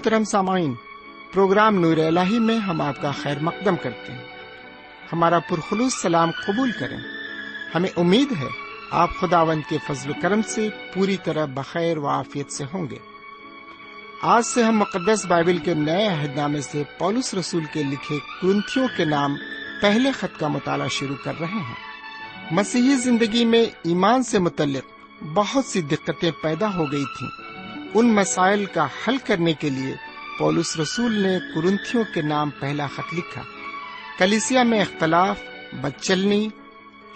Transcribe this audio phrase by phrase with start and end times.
[0.00, 0.74] محترم سامعین،
[1.32, 4.24] پروگرام نور الہی میں ہم آپ کا خیر مقدم کرتے ہیں۔
[5.12, 6.96] ہمارا پرخلوص سلام قبول کریں۔
[7.74, 8.46] ہمیں امید ہے
[8.90, 12.98] آپ خداوند کے فضل و کرم سے پوری طرح بخیر و عافیت سے ہوں گے۔
[14.22, 18.88] آج سے ہم مقدس بائبل کے نئے عہد نامے سے پولس رسول کے لکھے کرنتھیوں
[18.96, 19.34] کے نام
[19.82, 21.74] پہلے خط کا مطالعہ شروع کر رہے ہیں۔
[22.50, 24.84] مسیحی زندگی میں ایمان سے متعلق
[25.34, 27.39] بہت سی دقتیں پیدا ہو گئی تھیں۔
[27.94, 29.96] ان مسائل کا حل کرنے کے لیے
[30.38, 33.42] پولس رسول نے کرنتھیوں کے نام پہلا خط لکھا۔
[34.18, 35.40] کلیسیا میں اختلاف،
[35.72, 36.48] بدچلنی،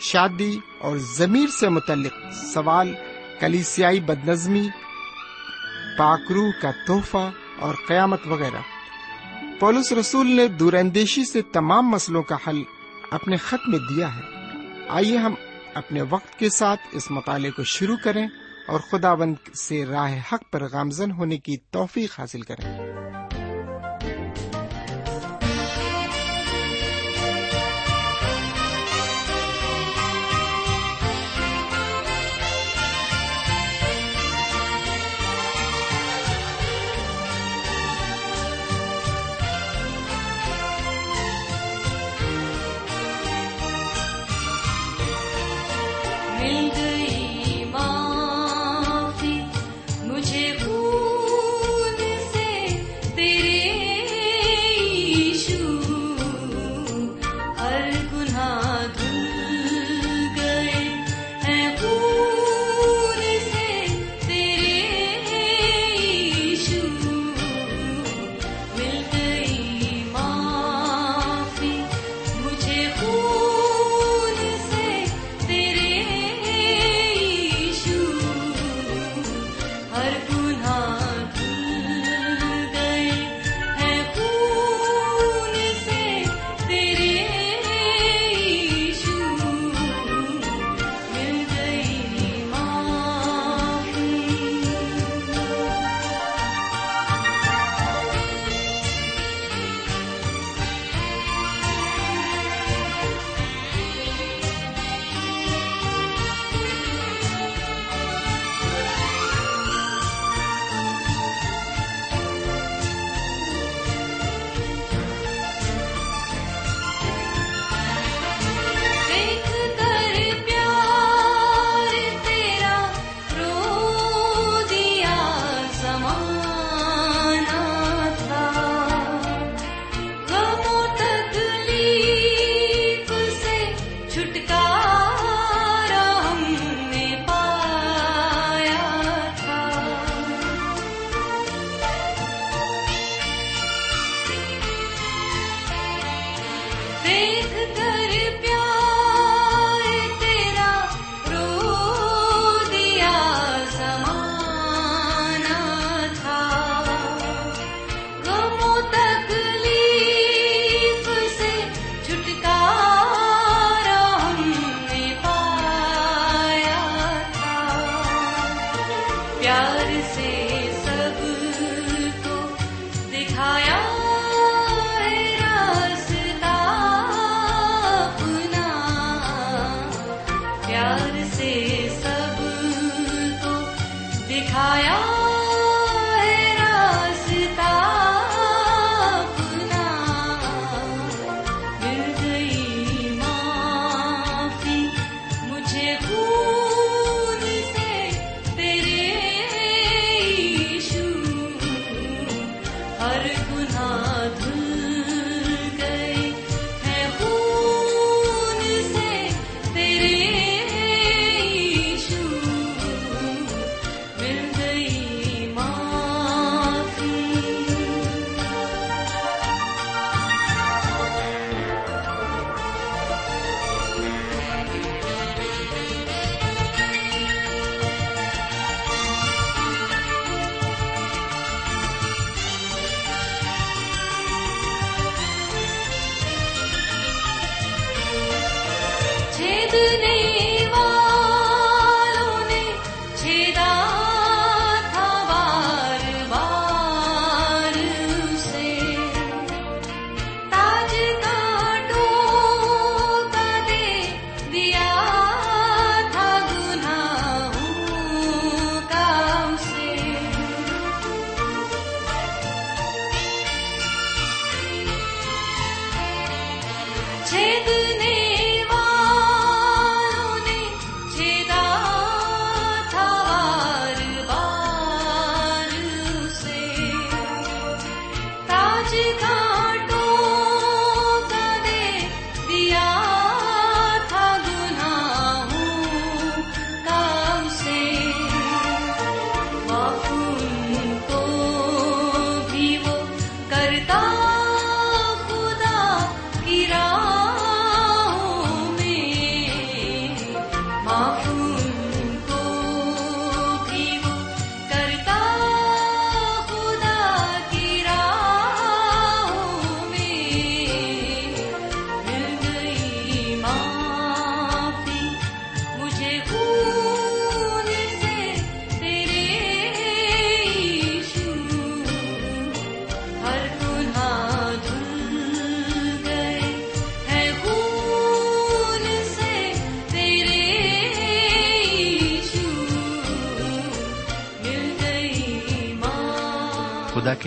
[0.00, 2.14] شادی اور ضمیر سے متعلق
[2.55, 2.95] سوال،
[3.41, 4.69] کلیسیائی بدنظمی
[5.98, 8.61] پاکرو کا تحفہ اور قیامت وغیرہ۔
[9.61, 12.62] پولس رسول نے دور اندیشی سے تمام مسئلوں کا حل
[13.11, 14.20] اپنے خط میں دیا ہے۔
[14.88, 15.34] آئیے ہم
[15.75, 18.28] اپنے وقت کے ساتھ اس مطالعے کو شروع کریں۔
[18.67, 23.03] اور خدا بند سے راہ حق پر گامزن ہونے کی توفیق حاصل کریں۔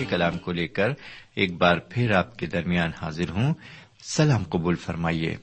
[0.08, 0.88] کلام کو لے کر
[1.34, 3.54] ایک بار پھر آپ کے درمیان حاضر ہوں۔
[4.02, 5.36] سلام قبول فرمائیے۔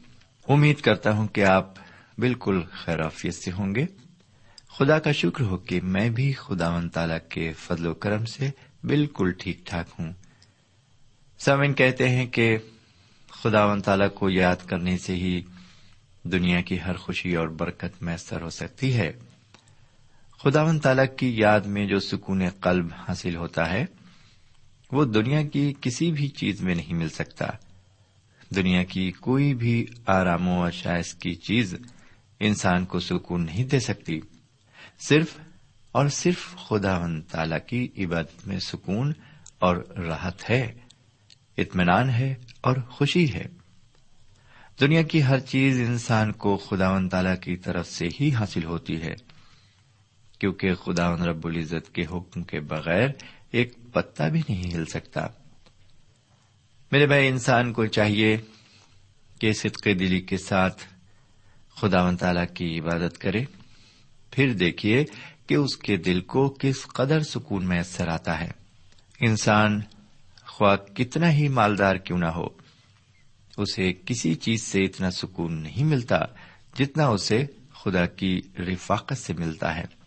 [0.48, 1.74] امید کرتا ہوں کہ آپ
[2.18, 3.86] بالکل خیرافیت سے ہوں گے۔
[4.68, 8.50] خدا کا شکر ہو کہ میں بھی خدا و تعالی کے فضل و کرم سے
[8.84, 10.14] بالکل ٹھیک ٹھاک ہوں۔
[11.40, 12.58] سمن کہتے ہیں کہ
[13.32, 15.42] خدا و تعالی کو یاد کرنے سے ہی
[16.24, 19.12] دنیا کی ہر خوشی اور برکت میسر ہو سکتی ہے۔
[20.44, 23.86] خدا و تعالی کی یاد میں جو سکون قلب حاصل ہوتا ہے
[24.92, 27.46] وہ دنیا کی کسی بھی چیز میں نہیں مل سکتا۔
[28.56, 31.76] دنیا کی کوئی بھی آرام و شائز کی چیز
[32.40, 34.20] انسان کو سکون نہیں دے سکتی۔
[35.00, 35.38] صرف
[35.92, 39.14] اور صرف خدا و تعالی کی عبادت میں سکون
[39.60, 40.74] اور راحت ہے۔
[41.58, 43.46] اطمینان ہے اور خوشی ہے۔
[44.82, 49.02] دنیا کی ہر چیز انسان کو خدا و تعالی کی طرف سے ہی حاصل ہوتی
[49.02, 49.14] ہے۔
[50.40, 53.08] کیونکہ خدا رب العزت کے حکم کے بغیر
[53.56, 55.28] ایک پتا بھی نہیں ہل سکتا۔
[56.92, 58.38] میرے بھائی، انسان کو چاہیے
[59.40, 60.84] کہ صدقے دلی کے ساتھ
[61.76, 63.44] خدا و تعالی کی عبادت کرے۔
[64.32, 65.06] پھر دیکھیے
[65.48, 68.52] کہ اس کے دل کو کس قدر سکون میسر آتا ہے۔
[69.20, 69.82] انسان
[70.48, 72.48] خواہ کتنا ہی مالدار کیوں نہ ہو،
[73.58, 76.20] اسے کسی چیز سے اتنا سکون نہیں ملتا
[76.80, 80.05] جتنا اسے خدا کی رفاقت سے ملتا ہے۔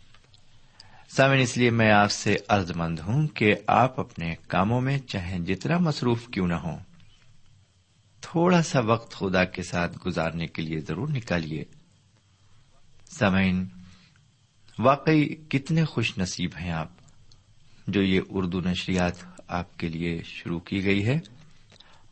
[1.08, 5.38] سامن اس لیے میں آپ سے عرض مند ہوں کہ آپ اپنے کاموں میں چاہے
[5.38, 6.78] جتنا مصروف کیوں نہ ہوں،
[8.20, 11.64] تھوڑا سا وقت خدا کے ساتھ گزارنے کے لیے ضرور نکالیے۔
[13.10, 13.66] سامعین،
[14.78, 16.88] واقعی کتنے خوش نصیب ہیں آپ
[17.86, 19.14] جو یہ اردو نشریات
[19.48, 21.18] آپ کے لیے شروع کی گئی ہے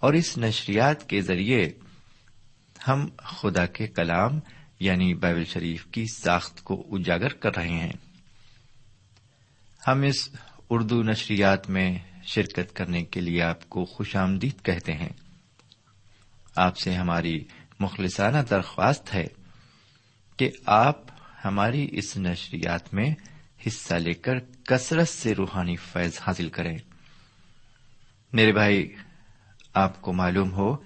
[0.01, 1.71] اور اس نشریات کے ذریعے
[2.89, 4.41] ہم خدا کے کلام
[4.81, 7.93] یعنی بائبل شریف کی ساخت کو اجاگر کر رہے ہیں۔
[9.87, 10.29] ہم اس
[10.71, 15.09] اردو نشریات میں شرکت کرنے کے لیے آپ کو خوش آمدید کہتے ہیں۔
[16.57, 17.45] آپ سے ہماری
[17.81, 19.27] مخلصانہ درخواست ہے
[20.37, 20.99] کہ آپ
[21.45, 23.15] ہماری اس نشریات میں
[23.67, 26.79] حصہ لے کر کثرت سے روحانی فیض حاصل کریں۔
[28.33, 28.95] میرے بھائی،
[29.75, 30.77] آپ کو معلوم ہو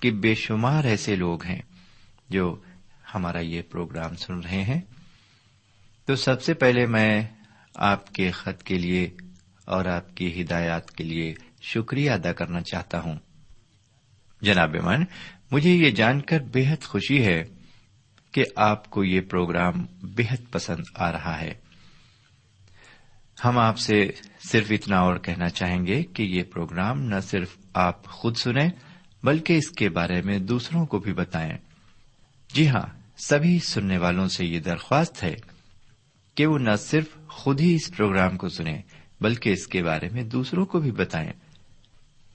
[0.00, 1.62] کہ بے شمار ایسے لوگ ہیں
[2.30, 2.60] جو
[3.14, 4.80] ہمارا یہ پروگرام سن رہے ہیں۔
[6.06, 7.22] تو سب سے پہلے میں
[7.74, 9.10] آپ کے خط کے لیے
[9.64, 13.18] اور آپ کی ہدایات کے لیے شکریہ ادا کرنا چاہتا ہوں۔
[14.42, 15.04] جناب من
[15.50, 17.44] مجھے یہ جان کر بے حد خوشی ہے
[18.32, 21.54] کہ آپ کو یہ پروگرام بے حد پسند آ رہا ہے۔
[23.44, 24.10] ہم آپ سے
[24.48, 28.68] صرف اتنا اور کہنا چاہیں گے کہ یہ پروگرام نہ صرف آپ خود سنیں،
[29.22, 31.58] بلکہ اس کے بارے میں دوسروں کو بھی بتائیں۔
[32.54, 35.34] جی ہاں سبھی سننے والوں سے یہ درخواست ہے
[36.34, 38.82] کہ وہ نہ صرف خود ہی اس پروگرام کو سنیں،
[39.20, 41.32] بلکہ اس کے بارے میں دوسروں کو بھی بتائیں۔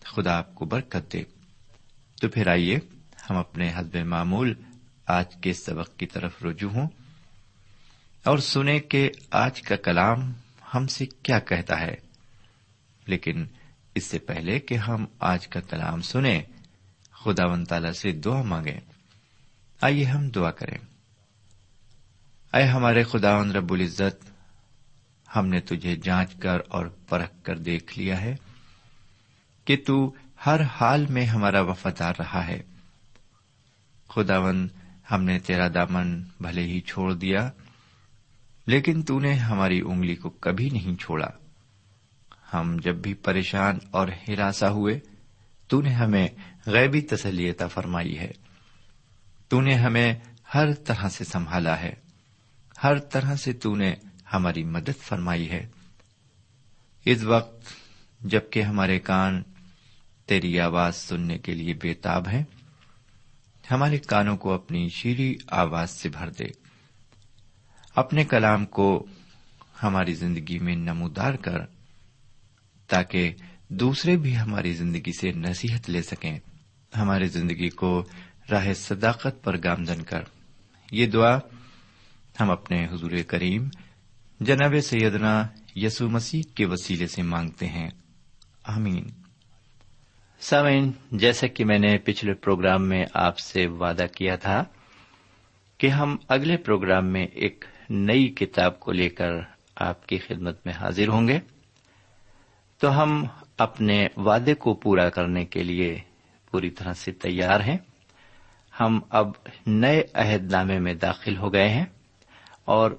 [0.03, 1.23] خدا آپ کو برکت دے۔
[2.21, 2.79] تو پھر آئیے،
[3.29, 4.53] ہم اپنے حسب معمول
[5.07, 6.87] آج کے سبق کی طرف رجوع ہوں
[8.23, 10.33] اور سنیں کہ آج کا کلام
[10.75, 11.95] ہم سے کیا کہتا ہے۔
[13.05, 13.45] لیکن
[13.95, 16.41] اس سے پہلے کہ ہم آج کا کلام سنیں
[17.11, 18.79] خدا ون تعالی سے دعا مانگیں۔
[19.81, 20.77] آئیے ہم دعا کریں۔
[22.53, 24.29] اے ہمارے خدا رب العزت،
[25.35, 28.35] ہم نے تجھے جانچ کر اور پرکھ کر دیکھ لیا ہے
[29.65, 30.13] کہ تو
[30.45, 32.61] ہر حال میں ہمارا وفادار رہا ہے۔
[34.09, 34.67] خداون
[35.11, 37.49] ہم نے تیرا دامن بھلے ہی چھوڑ دیا،
[38.67, 41.27] لیکن تو نے ہماری انگلی کو کبھی نہیں چھوڑا۔
[42.53, 44.99] ہم جب بھی پریشان اور ہراساں ہوئے،
[45.67, 46.27] تو نے ہمیں
[46.65, 48.31] غیبی تسلیتا فرمائی ہے۔
[49.47, 50.13] تو نے ہمیں
[50.53, 52.06] ہر طرح سے سنبھالا ہے۔
[52.83, 53.95] ہر طرح سے تو نے
[54.33, 55.67] ہماری مدد فرمائی ہے۔
[57.05, 57.65] اس وقت
[58.21, 59.43] جبکہ ہمارے کان
[60.25, 62.43] تیری آواز سننے کے لیے بےتاب ہیں،
[63.71, 66.45] ہمارے کانوں کو اپنی شیریں آواز سے بھر دے۔
[67.95, 69.05] اپنے کلام کو
[69.83, 71.59] ہماری زندگی میں نمودار کر،
[72.87, 73.33] تاکہ
[73.69, 76.39] دوسرے بھی ہماری زندگی سے نصیحت لے سکیں۔
[76.97, 78.05] ہماری زندگی کو
[78.51, 80.21] راہ صداقت پر گامزن کر۔
[80.91, 81.39] یہ دعا
[82.39, 83.69] ہم اپنے حضور کریم
[84.39, 87.89] جناب سیدنا یسو مسیح کے وسیلے سے مانگتے ہیں۔
[88.63, 89.07] آمین۔
[90.39, 94.63] سامعین، جیسا کہ میں نے پچھلے پروگرام میں آپ سے وعدہ کیا تھا
[95.77, 99.31] کہ ہم اگلے پروگرام میں ایک نئی کتاب کو لے کر
[99.75, 101.39] آپ کی خدمت میں حاضر ہوں گے۔
[102.79, 103.25] تو ہم
[103.57, 105.99] اپنے وعدے کو پورا کرنے کے لیے
[106.51, 107.77] پوری طرح سے تیار ہیں۔
[108.79, 109.31] ہم اب
[109.67, 111.85] نئے عہد نامے میں داخل ہو گئے ہیں۔
[112.67, 112.91] اور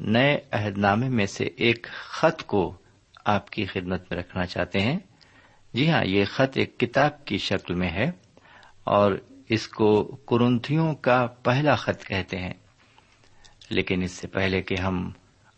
[0.00, 2.76] نئے عہد نامے میں سے ایک خط کو
[3.24, 4.98] آپ کی خدمت میں رکھنا چاہتے ہیں۔
[5.74, 8.10] جی ہاں یہ خط ایک کتاب کی شکل میں ہے
[8.84, 9.12] اور
[9.48, 12.52] اس کو کرنتھیوں کا پہلا خط کہتے ہیں۔
[13.70, 15.10] لیکن اس سے پہلے کہ ہم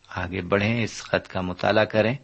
[0.09, 2.15] آگے بڑھیں، اس خط کا مطالعہ کریں۔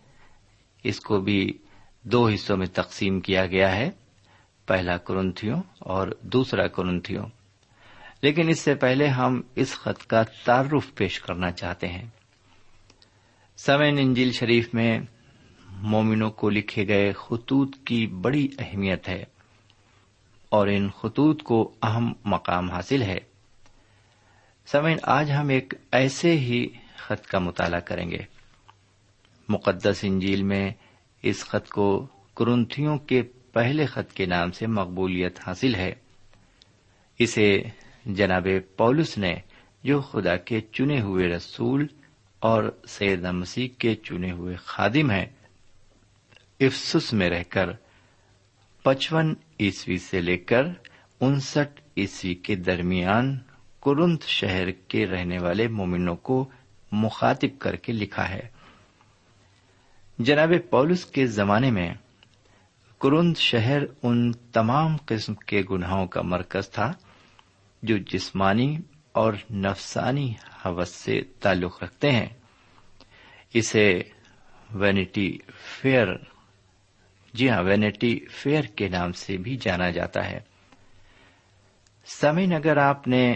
[0.85, 1.59] اس کو بھی
[2.03, 3.91] دو حصوں میں تقسیم کیا گیا ہے۔
[4.67, 7.27] پہلا کرنتھیوں اور دوسرا کرنتھیوں۔
[8.23, 12.05] لیکن اس سے پہلے ہم اس خط کا تعارف پیش کرنا چاہتے ہیں۔
[13.57, 15.01] سمین انجیل شریف میں
[15.67, 19.25] مومنوں کو لکھے گئے خطوط کی بڑی اہمیت ہے
[20.49, 23.19] اور ان خطوط کو اہم مقام حاصل ہے۔
[24.67, 28.19] سمین آج ہم ایک ایسے ہی خط کا مطالعہ کریں گے۔
[29.49, 30.71] مقدس انجیل میں
[31.23, 35.93] اس خط کو کرنتھیوں کے پہلے خط کے نام سے مقبولیت حاصل ہے۔
[37.19, 37.63] اسے
[38.07, 39.35] جناب پولس نے
[39.85, 41.87] جو خدا کے چنے ہوئے رسول
[42.39, 45.27] اور سید مسیح کے چنے ہوئے خادم ہیں
[46.61, 47.71] افسس میں رہ کر
[48.83, 50.63] پچپن عیسوی سے لے کر
[51.21, 53.39] انسٹھ عیسوی کے درمیان
[53.83, 56.49] کرنت شہر کے رہنے والے مومنوں کو
[56.93, 58.49] مخاطب کر کے لکھا ہے۔
[60.19, 61.95] جناب پولس کے زمانے میں
[63.01, 66.93] کرند شہر ان تمام قسم کے گناہوں کا مرکز تھا۔
[67.83, 68.79] جو جسمانی
[69.13, 70.35] اور نفسانی
[70.67, 72.29] حوث سے تعلق رکھتے ہیں۔
[73.55, 74.03] اسے
[74.75, 75.39] وینٹی
[75.81, 76.07] فیئر
[77.35, 80.41] جی ہاں وینٹی فیئر کے نام سے بھی جانا جاتا ہے۔
[82.07, 83.35] سمین اگر آپ نے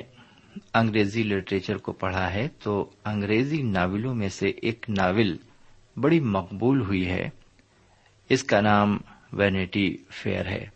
[0.75, 5.37] انگریزی لٹریچر کو پڑھا ہے تو انگریزی ناولوں میں سے ایک ناول
[5.97, 7.29] بڑی مقبول ہوئی ہے۔
[8.29, 8.99] اس کا نام
[9.33, 10.76] وینٹی فیئر ہے۔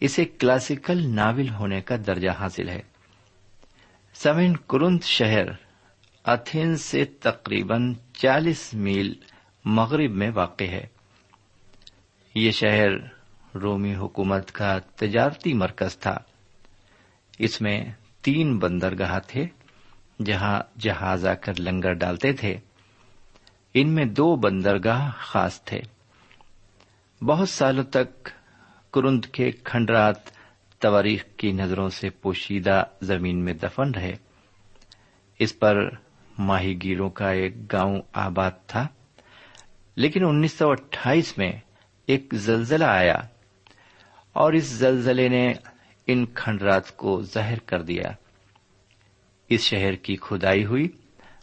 [0.00, 2.82] اسے کلاسیکل ناول ہونے کا درجہ حاصل ہے۔
[4.14, 5.44] سمین کرنت شہر
[6.24, 9.14] اتھین سے تقریباً چالیس میل
[9.64, 10.86] مغرب میں واقع ہے۔
[12.34, 12.90] یہ شہر
[13.54, 16.18] رومی حکومت کا تجارتی مرکز تھا۔
[17.38, 17.84] اس میں
[18.20, 19.46] تین بندرگاہ تھے
[20.24, 22.56] جہاں جہاز آ کر لنگر ڈالتے تھے۔
[23.74, 25.80] ان میں دو بندرگاہ خاص تھے۔
[27.24, 28.28] بہت سالوں تک
[28.92, 30.16] کرند کے کھنڈرات
[30.78, 34.12] تواریخ کی نظروں سے پوشیدہ زمین میں دفن رہے۔
[35.38, 35.76] اس پر
[36.38, 38.88] ماہی گیروں کا ایک گاؤں آباد تھا۔
[39.96, 41.52] لیکن انیس سو اٹھائیس میں
[42.06, 43.16] ایک زلزلہ آیا
[44.32, 45.52] اور اس زلزلے نے
[46.06, 48.02] ان کھنڈرات کو ظاہر کر دیا۔
[49.48, 50.88] اس شہر کی کھدائی ہوئی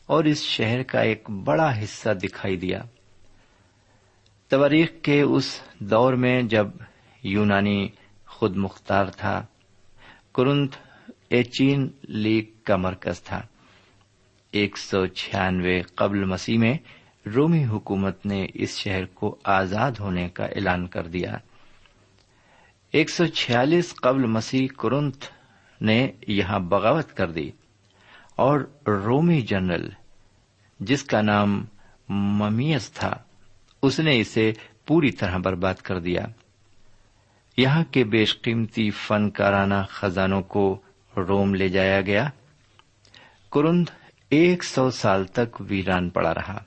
[0.06, 2.82] اور اس شہر کا ایک بڑا حصہ دکھائی دیا۔
[4.50, 6.68] تواریخ کے اس دور میں جب
[7.28, 7.90] یونانی
[8.28, 9.46] خود مختار تھا۔
[10.36, 10.76] کرنت
[11.30, 13.42] ایچین لیگ کا مرکز تھا۔
[14.52, 16.74] ایک سو چھیانوے قبل مسیح میں
[17.36, 21.38] رومی حکومت نے اس شہر کو آزاد ہونے کا اعلان کر دیا۔
[22.92, 25.24] ایک سو چھیالیس قبل مسیح کرنت
[25.82, 27.52] نے یہاں بغاوت کر دی
[28.36, 29.90] اور رومی جنرل،
[30.80, 31.66] جس کا نام
[32.10, 33.14] ممیس تھا،
[33.82, 34.54] اس نے اسے
[34.86, 36.26] پوری طرح برباد کر دیا۔
[37.58, 40.82] یہاں کے بیش قیمتی فنکارانہ خزانوں کو
[41.18, 42.30] روم لے جایا گیا۔
[43.52, 43.90] کرند
[44.30, 46.64] ایک سو سال تک ویران پڑا رہا۔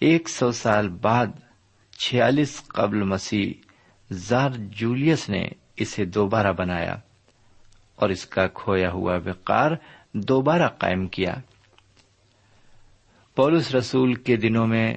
[0.00, 1.26] ایک سو سال بعد
[1.98, 3.52] چھیالیس قبل مسیح
[4.10, 6.96] زار جولیس نے اسے دوبارہ بنایا
[7.96, 9.70] اور اس کا کھویا ہوا وقار
[10.14, 11.34] دوبارہ قائم کیا۔
[13.36, 14.96] پولس رسول کے دنوں میں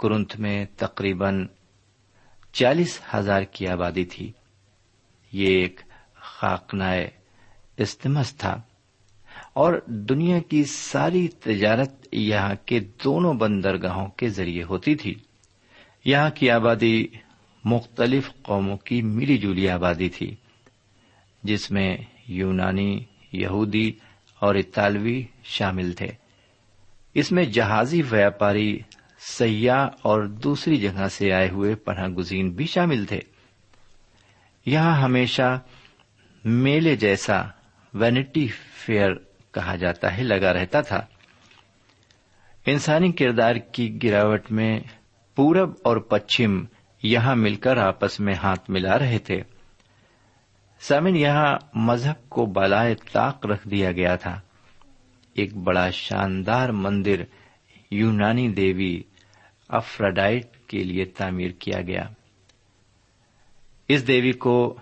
[0.00, 1.46] کرنت میں تقریباً
[2.56, 4.32] چالیس ہزار کی آبادی تھی۔
[5.32, 5.80] یہ ایک
[6.14, 7.10] خاکنائے
[7.76, 8.62] استمس تھا۔
[9.52, 15.14] اور دنیا کی ساری تجارت یہاں کے دونوں بندرگاہوں کے ذریعے ہوتی تھی۔
[16.04, 17.06] یہاں کی آبادی
[17.64, 20.34] مختلف قوموں کی ملی جلی آبادی تھی،
[21.42, 21.96] جس میں
[22.28, 23.92] یونانی، یہودی
[24.40, 26.08] اور اطالوی شامل تھے۔
[27.14, 28.78] اس میں جہازی ویاپاری
[29.18, 33.20] سیاح اور دوسری جگہ سے آئے ہوئے پناہ گزین بھی شامل تھے۔
[34.66, 35.60] یہاں ہمیشہ
[36.44, 37.42] میلے جیسا
[37.94, 39.10] وینٹی فیئر
[39.54, 41.06] کہا جاتا ہے، لگا رہتا تھا۔
[42.66, 44.80] انسانی کردار کی گراوٹ میں
[45.34, 46.64] پورب اور پچھم
[47.02, 49.42] یہاں مل کر آپس میں ہاتھ ملا رہے تھے۔
[50.80, 54.40] سامن، یہاں مذہب کو بالائے طاق رکھ دیا گیا تھا۔
[55.34, 57.22] ایک بڑا شاندار مندر
[57.90, 59.02] یونانی دیوی
[59.68, 62.02] افراڈائٹ کے لیے تعمیر کیا گیا۔
[63.88, 64.76] اس دیوی کو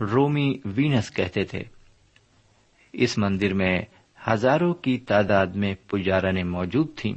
[0.00, 1.62] رومی وینس کہتے تھے۔
[2.92, 3.82] اس مندر میں
[4.28, 7.14] ہزاروں کی تعداد میں پجارا موجود تھیں،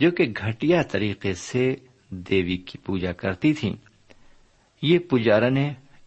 [0.00, 1.74] جو کہ گھٹیا طریقے سے
[2.10, 3.76] دیوی کی پوجا کرتی تھیں۔
[4.82, 5.48] یہ پجارا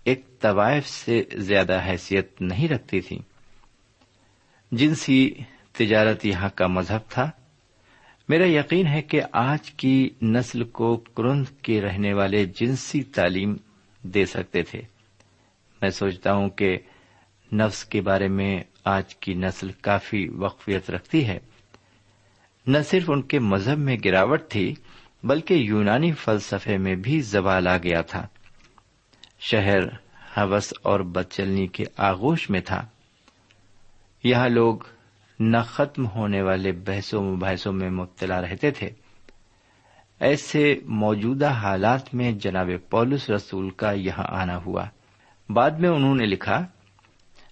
[0.03, 3.19] ایک طوائف سے زیادہ حیثیت نہیں رکھتی تھی
[4.71, 5.31] جنسی
[5.71, 7.31] تجارت یہاں کا مذہب تھا۔
[8.31, 13.57] میرا یقین ہے کہ آج کی نسل کو کرند کے رہنے والے جنسی تعلیم
[14.03, 14.81] دے سکتے تھے۔
[15.81, 16.77] میں سوچتا ہوں کہ
[17.53, 21.39] نفس کے بارے میں آج کی نسل کافی وقفیت رکھتی ہے۔
[22.67, 24.75] نہ صرف ان کے مذہب میں گراوٹ تھی،
[25.23, 28.27] بلکہ یونانی فلسفے میں بھی زوال آ گیا تھا۔
[29.39, 29.87] شہر،
[30.37, 32.85] حوث اور بدچلنی کے آغوش میں تھا۔
[34.23, 34.79] یہاں لوگ
[35.41, 38.89] نہ ختم ہونے والے بحثوں مباحثوں میں مبتلا رہتے تھے۔
[40.19, 44.85] ایسے موجودہ حالات میں جناب پولس رسول کا یہاں آنا ہوا۔
[45.49, 46.65] بعد میں انہوں نے لکھا،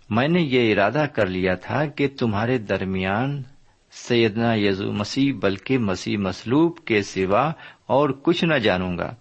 [0.10, 3.44] میں نے یہ ارادہ کر لیا تھا کہ تمہارے درمیان
[3.92, 7.52] سیدنا یزو مسیح، بلکہ مسیح مسلوب کے سوا
[7.86, 9.16] اور کچھ نہ جانوں گا۔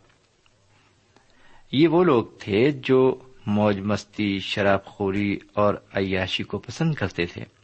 [1.72, 7.57] یہ وہ لوگ تھے جو موج مستی، شراب خوری اور عیاشی کو پسند کرتے تھے۔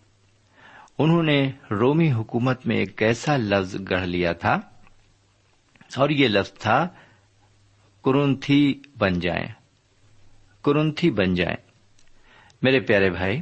[0.99, 4.61] انہوں نے رومی حکومت میں ایک ایسا لفظ گڑھ لیا تھا
[5.97, 6.89] اور یہ لفظ تھا
[8.05, 9.47] کرنتھی بن جائیں۔
[10.65, 11.57] کرنتھی بن جائیں۔
[12.63, 13.41] میرے پیارے بھائی،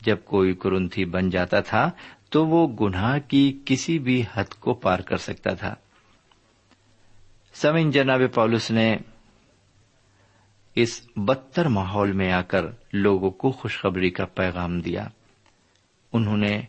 [0.00, 1.90] جب کوئی کرنتھی بن جاتا تھا
[2.30, 5.74] تو وہ گناہ کی کسی بھی حد کو پار کر سکتا تھا۔
[7.54, 8.96] سمن جناب پولس نے
[10.74, 15.08] اس بدتر ماحول میں آ کر لوگوں کو خوشخبری کا پیغام دیا۔
[16.12, 16.62] انہوں نے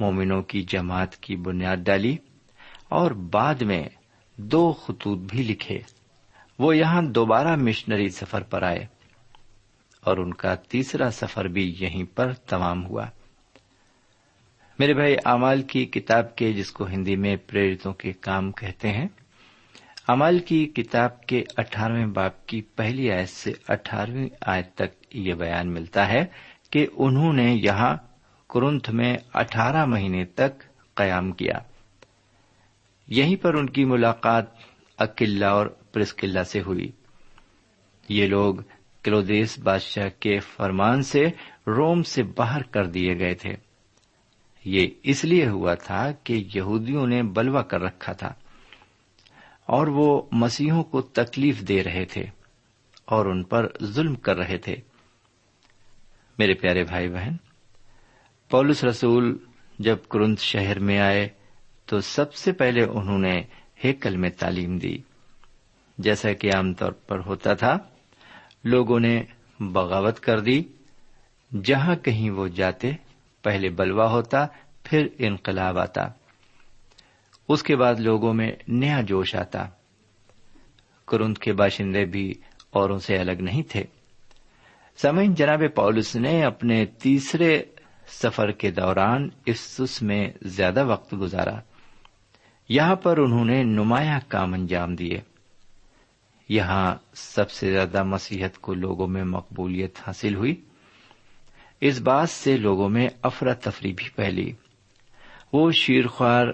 [0.00, 2.16] مومنوں کی جماعت کی بنیاد ڈالی
[2.88, 3.84] اور بعد میں
[4.36, 5.78] دو خطوط بھی لکھے۔
[6.58, 8.86] وہ یہاں دوبارہ مشنری سفر پر آئے
[10.00, 13.06] اور ان کا تیسرا سفر بھی یہیں پر تمام ہوا۔
[14.78, 19.08] میرے بھائی امال کی کتاب کے جس کو ہندی میں پریرتوں کے کام کہتے ہیں
[20.08, 25.68] امال کی کتاب کے اٹھارہویں باپ کی پہلی آیت سے اٹھارہویں آیت تک یہ بیان
[25.68, 26.24] ملتا ہے
[26.70, 27.96] کہ انہوں نے یہاں
[28.54, 30.62] کرنتھ میں اٹھارہ مہینے تک
[30.94, 31.58] قیام کیا۔
[33.06, 34.44] یہیں پر ان کی ملاقات
[34.98, 36.92] اکلا اور پرسکلا سے ہوئی۔
[38.08, 38.54] یہ لوگ
[39.02, 41.26] کلودیس بادشاہ کے فرمان سے
[41.66, 43.52] روم سے باہر کر دیے گئے تھے۔
[44.64, 48.28] یہ اس لیے ہوا تھا کہ یہودیوں نے بلوا کر رکھا تھا
[49.66, 52.22] اور وہ مسیحوں کو تکلیف دے رہے تھے
[53.04, 54.76] اور ان پر ظلم کر رہے تھے۔
[56.38, 57.32] میرے پیارے بھائی بہن
[58.50, 59.38] پولس رسول
[59.78, 61.28] جب کرنت شہر میں آئے
[61.86, 63.42] تو سب سے پہلے انہوں نے
[63.84, 64.98] ہیکل میں تعلیم دی۔
[65.98, 67.78] جیسا کہ عام طور پر ہوتا تھا،
[68.64, 69.22] لوگوں نے
[69.60, 70.62] بغاوت کر دی۔
[71.64, 72.92] جہاں کہیں وہ جاتے،
[73.42, 74.46] پہلے بلوا ہوتا،
[74.84, 76.02] پھر انقلاب آتا۔
[77.48, 79.66] اس کے بعد لوگوں میں نیا جوش آتا۔
[81.08, 82.34] کرند کے باشندے بھی
[82.70, 83.84] اوروں سے الگ نہیں تھے۔
[84.96, 87.62] سمعین جناب پولس نے اپنے تیسرے
[88.08, 91.60] سفر کے دوران اس میں زیادہ وقت گزارا۔
[92.68, 95.20] یہاں پر انہوں نے نمایاں کام انجام دیے۔
[96.48, 100.54] یہاں سب سے زیادہ مسیحت کو لوگوں میں مقبولیت حاصل ہوئی۔
[101.80, 104.52] اس بات سے لوگوں میں افراتفری بھی پھیلی۔
[105.52, 106.46] وہ شیرخوار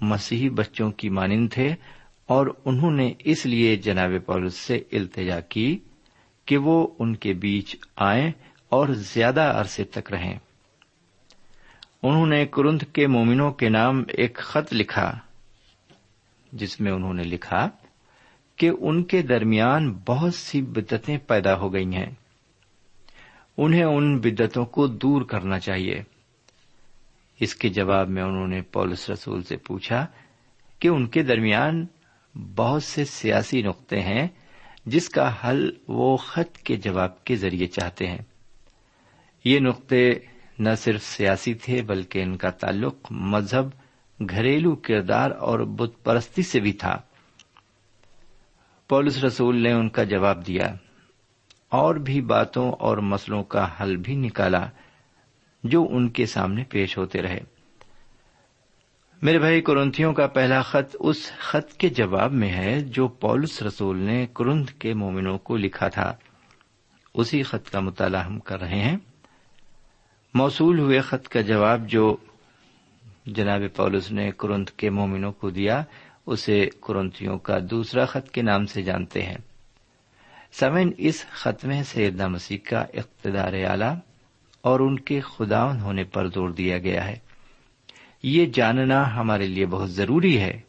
[0.00, 1.74] مسیحی بچوں کی مانند تھے
[2.26, 5.78] اور انہوں نے اس لیے جناب پولس سے التجا کی
[6.44, 8.30] کہ وہ ان کے بیچ آئیں
[8.68, 10.38] اور زیادہ عرصے تک رہیں۔
[12.04, 15.18] انہوں نے کرند کے مومنوں کے نام ایک خط لکھا،
[16.52, 17.68] جس میں انہوں نے لکھا
[18.56, 22.10] کہ ان کے درمیان بہت سی بدتیں پیدا ہو گئی ہیں۔
[23.56, 26.02] انہیں ان بدتوں کو دور کرنا چاہیے۔
[27.40, 30.06] اس کے جواب میں انہوں نے پولس رسول سے پوچھا
[30.78, 31.86] کہ ان کے درمیان
[32.54, 34.28] بہت سے سیاسی نقطے ہیں
[34.86, 38.22] جس کا حل وہ خط کے جواب کے ذریعے چاہتے ہیں۔
[39.44, 40.12] یہ نقطے
[40.58, 43.68] نہ صرف سیاسی تھے بلکہ ان کا تعلق مذہب،
[44.30, 47.00] گھریلو کردار اور بت پرستی سے بھی تھا۔
[48.88, 50.74] پولس رسول نے ان کا جواب دیا۔
[51.68, 54.66] اور بھی باتوں اور مسلوں کا حل بھی نکالا
[55.64, 57.40] جو ان کے سامنے پیش ہوتے رہے۔
[59.22, 63.98] میرے بھائی، کرنتھیوں کا پہلا خط اس خط کے جواب میں ہے جو پولس رسول
[63.98, 66.16] نے کرنت کے مومنوں کو لکھا تھا۔
[67.14, 68.96] اسی خط کا مطالعہ ہم کر رہے ہیں۔
[70.34, 72.16] موصول ہوئے خط کا جواب جو
[73.26, 75.82] جناب پولس نے کرنت کے مومنوں کو دیا،
[76.26, 79.36] اسے کرنتھیوں کا دوسرا خط کے نام سے جانتے ہیں۔
[80.52, 84.00] سمن اس خط میں سیدنا مسیح کا اقتدار اعلی
[84.60, 87.18] اور ان کے خداون ہونے پر زور دیا گیا ہے۔
[88.22, 90.60] یہ جاننا ہمارے لیے بہت ضروری ہے،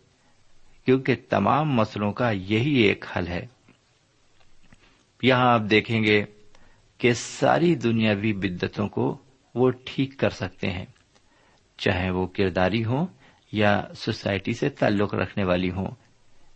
[0.85, 3.45] کیونکہ تمام مسلوں کا یہی ایک حل ہے۔
[5.21, 6.23] یہاں آپ دیکھیں گے
[6.97, 9.17] کہ ساری دنیاوی بدتوں کو
[9.55, 10.85] وہ ٹھیک کر سکتے ہیں۔
[11.77, 13.07] چاہے وہ کرداری ہوں
[13.51, 15.87] یا سوسائٹی سے تعلق رکھنے والی ہوں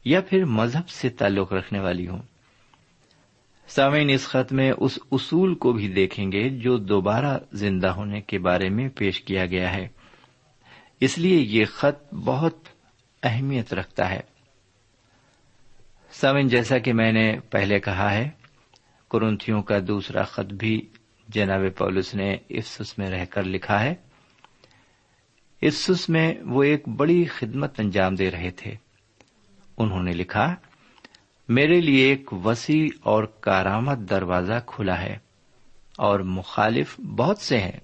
[0.05, 2.21] یا پھر مذہب سے تعلق رکھنے والی ہوں۔
[3.67, 8.39] سامعین، اس خط میں اس اصول کو بھی دیکھیں گے جو دوبارہ زندہ ہونے کے
[8.39, 9.87] بارے میں پیش کیا گیا ہے۔
[10.99, 12.57] اس لیے یہ خط بہت
[13.23, 14.19] اہمیت رکھتا ہے۔
[16.11, 18.29] سامعین، جیسا کہ میں نے پہلے کہا ہے
[19.11, 20.87] کرنتھیوں کا دوسرا خط بھی
[21.29, 23.95] جناب پولس نے افسس میں رہ کر لکھا ہے
[25.61, 28.73] افسس میں وہ ایک بڑی خدمت انجام دے رہے تھے۔
[29.77, 30.55] انہوں نے لکھا،
[31.49, 35.17] میرے لیے ایک وسیع اور کارآمد دروازہ کھلا ہے
[35.97, 37.79] اور مخالف بہت سے ہیں۔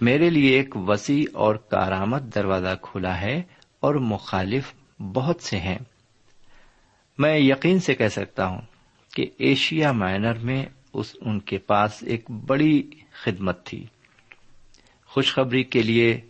[0.00, 3.42] میرے لیے ایک وسیع اور کارآمد دروازہ کھلا ہے
[3.80, 5.78] اور مخالف بہت سے ہیں۔
[7.18, 8.60] میں یقین سے کہہ سکتا ہوں
[9.14, 10.66] کہ ایشیا مائنر میں
[10.98, 12.90] اس ان کے پاس ایک بڑی
[13.22, 13.86] خدمت تھی۔
[15.06, 16.20] خوشخبری کے لیے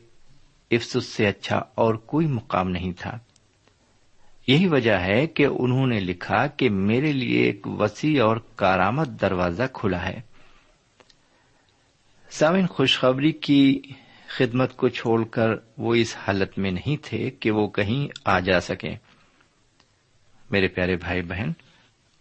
[0.71, 3.19] افسوس سے اچھا اور کوئی مقام نہیں تھا۔
[4.47, 9.63] یہی وجہ ہے کہ انہوں نے لکھا کہ میرے لیے ایک وسیع اور کارآمد دروازہ
[9.73, 10.21] کھلا ہے۔
[12.31, 13.83] سامن خوشخبری کی
[14.29, 18.61] خدمت کو چھوڑ کر وہ اس حالت میں نہیں تھے کہ وہ کہیں آ جا
[18.61, 18.97] سکیں۔
[20.51, 21.51] میرے پیارے بھائی بہن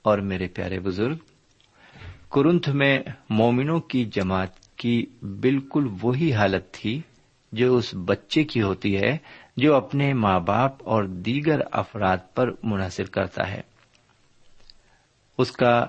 [0.01, 1.15] اور میرے پیارے بزرگ
[2.31, 7.01] کرنتھ میں مومنوں کی جماعت کی بالکل وہی حالت تھی
[7.51, 9.17] جو اس بچے کی ہوتی ہے،
[9.57, 13.61] جو اپنے ماں باپ اور دیگر افراد پر منحصر کرتا ہے۔
[15.37, 15.85] اس کا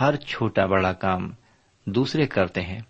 [0.00, 1.30] ہر چھوٹا بڑا کام
[1.86, 2.80] دوسرے کرتے ہیں۔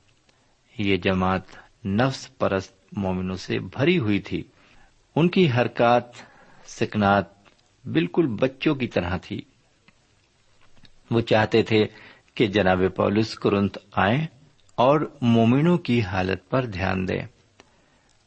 [0.78, 1.42] یہ جماعت
[1.86, 4.42] نفس پرست مومنوں سے بھری ہوئی تھی۔
[5.16, 6.02] ان کی حرکات،
[6.66, 7.24] سکنات
[7.84, 9.40] بالکل بچوں کی طرح تھی۔
[11.10, 11.86] وہ چاہتے تھے
[12.34, 14.26] کہ جناب پولس کرنت آئیں
[14.74, 17.26] اور مومنوں کی حالت پر دھیان دیں۔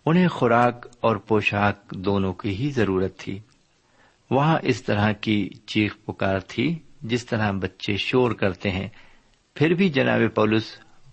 [0.06, 3.40] انہیں خوراک اور پوشاک دونوں کی ہی ضرورت تھی۔
[4.32, 8.88] وہاں اس طرح کی چیخ پکار تھی جس طرح بچے شور کرتے ہیں۔
[9.56, 10.64] پھر بھی جناب پولس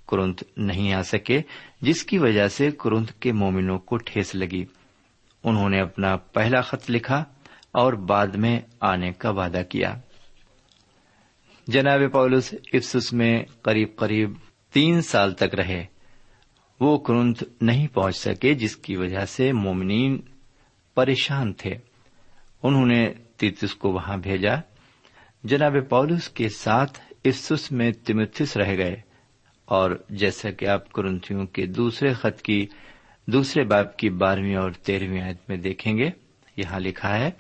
[0.09, 1.43] کرنت نہیں آ سکے،
[1.81, 4.65] جس کی وجہ سے کرنت کے مومنوں کو ٹھیس لگی۔
[5.45, 7.25] انہوں نے اپنا پہلا خط لکھا
[7.71, 9.95] اور بعد میں آنے کا وعدہ کیا۔
[11.67, 14.33] جناب پولس افسس میں قریب قریب
[14.73, 15.87] تین سال تک رہے۔
[16.81, 20.21] وہ کرنت نہیں پہنچ سکے، جس کی وجہ سے مومنین
[20.95, 21.75] پریشان تھے۔
[22.63, 24.55] انہوں نے تیتس کو وہاں بھیجا۔
[25.45, 28.97] جناب پولس کے ساتھ افسس میں تمتس رہ گئے۔
[29.65, 32.67] اور جیسا کہ آپ کرنتھیوں کے دوسرے خط کی،
[33.27, 36.11] دوسرے باپ کی بارہویں اور تیرہویں آیت میں دیکھیں گے،
[36.57, 37.31] یہاں لکھا ہے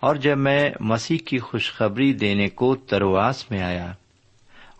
[0.00, 3.92] اور جب میں مسیح کی خوشخبری دینے کو ترواس میں آیا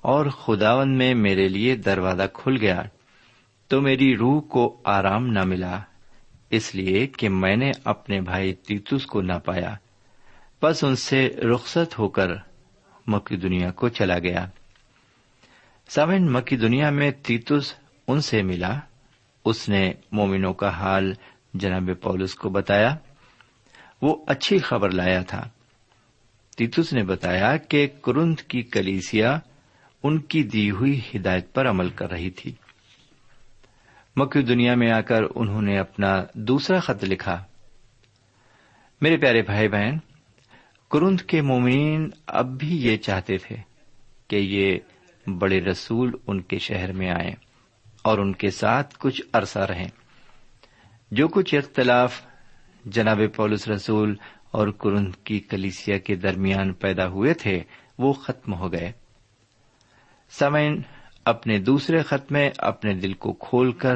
[0.01, 2.83] اور خداون میں میرے لیے دروازہ کھل گیا،
[3.69, 5.81] تو میری روح کو آرام نہ ملا،
[6.51, 9.75] اس لیے کہ میں نے اپنے بھائی تیتس کو نہ پایا۔
[10.63, 12.29] بس ان سے رخصت ہو کر
[13.07, 14.47] مکی دنیا کو چلا گیا۔
[15.89, 17.75] سمن مکی دنیا میں تیتس
[18.09, 18.79] ان سے ملا۔
[19.45, 21.15] اس نے مومنوں کا حال
[21.55, 22.97] جناب پولس کو بتایا۔
[24.03, 25.49] وہ اچھی خبر لایا تھا۔
[26.57, 29.39] تیتس نے بتایا کہ کرنت کی کلیسیا
[30.03, 32.53] ان کی دی ہوئی ہدایت پر عمل کر رہی تھی۔
[34.17, 37.45] مکی دنیا میں آ کر انہوں نے اپنا دوسرا خط لکھا۔
[39.01, 39.99] میرے پیارے بھائی بہن،
[40.91, 43.57] کرنت کے مومین اب بھی یہ چاہتے تھے
[44.29, 44.79] کہ یہ
[45.31, 47.35] بڑے رسول ان کے شہر میں آئے
[48.03, 49.87] اور ان کے ساتھ کچھ عرصہ رہے
[51.11, 52.23] جو کچھ اختلاف
[52.85, 54.17] جناب پولس رسول
[54.51, 57.63] اور کرند کی کلیسیا کے درمیان پیدا ہوئے تھے،
[57.99, 58.93] وہ ختم ہو گئے۔
[60.31, 60.83] سمین
[61.25, 63.95] اپنے دوسرے خط میں اپنے دل کو کھول کر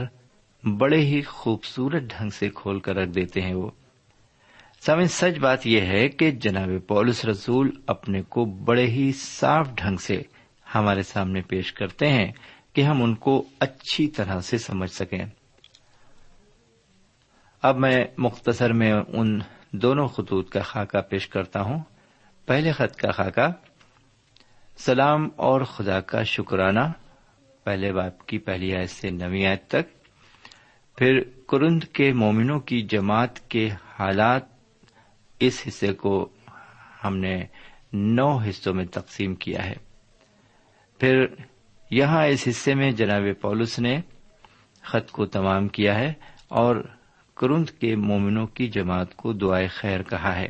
[0.79, 3.71] بڑے ہی خوبصورت ڈھنگ سے کھول کر رکھ دیتے ہیں وہ۔
[4.87, 9.97] سمن سچ بات یہ ہے کہ جناب پولس رسول اپنے کو بڑے ہی صاف ڈھنگ
[9.97, 10.23] سے
[10.75, 12.33] ہمارے سامنے پیش کرتے ہیں
[12.73, 15.25] کہ ہم ان کو اچھی طرح سے سمجھ سکیں۔
[17.65, 19.39] اب میں مختصر میں ان
[19.73, 21.83] دونوں خطوط کا خاکہ پیش کرتا ہوں۔
[22.47, 23.47] پہلے خط کا خاکہ،
[24.77, 26.81] سلام اور خدا کا شکرانہ،
[27.65, 30.07] پہلے باپ کی پہلی آیت سے نوی آیت تک۔
[30.97, 34.43] پھر کرند کے مومنوں کی جماعت کے حالات،
[35.41, 36.29] اس حصے کو
[37.05, 37.45] ہم نے
[37.93, 39.75] نو حصوں میں تقسیم کیا ہے۔
[40.99, 41.27] پھر
[41.91, 44.01] یہاں اس حصے میں جناب پولس نے
[44.83, 46.13] خط کو تمام کیا ہے
[46.49, 46.77] اور
[47.37, 50.47] کرند کے مومنوں کی جماعت کو دعائے خیر کہا ہے۔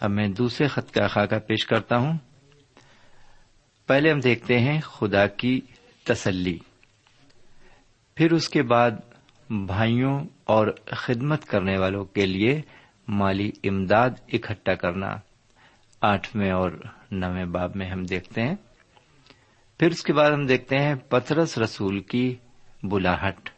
[0.00, 2.18] اب میں دوسرے خط کا خاکہ پیش کرتا ہوں۔
[3.86, 5.60] پہلے ہم دیکھتے ہیں خدا کی
[6.04, 6.58] تسلی۔
[8.14, 8.90] پھر اس کے بعد
[9.50, 12.60] بھائیوں اور خدمت کرنے والوں کے لیے
[13.08, 15.10] مالی امداد اکٹھا کرنا۔
[16.00, 16.70] آٹھویں اور
[17.10, 18.54] نویں باب میں ہم دیکھتے ہیں۔
[19.78, 22.36] پھر اس کے بعد ہم دیکھتے ہیں پترس رسول کی
[22.82, 23.57] بلاہٹ۔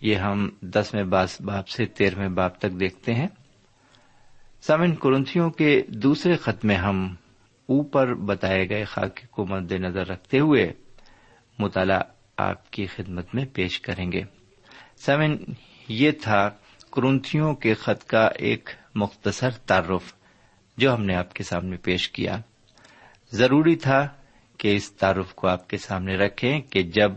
[0.00, 1.04] یہ ہم دسویں
[1.40, 3.28] باب سے تیرہویں باب تک دیکھتے ہیں۔
[4.60, 7.14] سمن کرنتھیوں کے دوسرے خط میں ہم
[7.66, 10.72] اوپر بتائے گئے خاکے کو مد نظر رکھتے ہوئے
[11.58, 12.00] مطالعہ
[12.36, 14.22] آپ کی خدمت میں پیش کریں گے۔
[14.96, 15.36] سمن
[15.88, 16.50] یہ تھا
[16.92, 20.14] کرنتھیوں کے خط کا ایک مختصر تعارف
[20.76, 22.36] جو ہم نے آپ کے سامنے پیش کیا۔
[23.32, 24.08] ضروری تھا
[24.58, 27.12] کہ اس تعارف کو آپ کے سامنے رکھیں کہ جب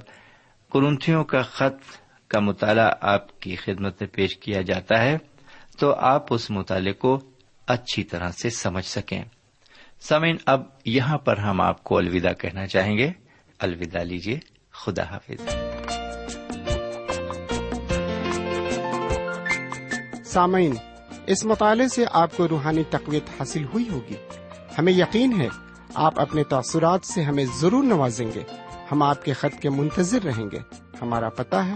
[0.74, 5.18] کرنتھیوں کا خط کا مطالعہ آپ کی خدمت میں پیش کیا جاتا ہے،
[5.80, 7.20] تو آپ اس مطالعے کو
[7.68, 9.24] اچھی طرح سے سمجھ سکیں۔
[10.00, 13.12] سمین اب یہاں پر ہم آپ کو الوداع کہنا چاہیں گے۔
[13.60, 14.40] الوداع لیجیے
[14.72, 15.48] خدا حافظ۔
[20.26, 20.74] سامعین،
[21.28, 24.16] اس مطالعے سے آپ کو روحانی تقویت حاصل ہوئی ہوگی۔
[24.78, 25.48] ہمیں یقین ہے،
[25.94, 28.44] آپ اپنے تاثرات سے ہمیں ضرور نوازیں گے۔
[28.92, 30.60] ہم آپ کے خط کے منتظر رہیں گے۔
[31.02, 31.76] ہمارا پتا ہے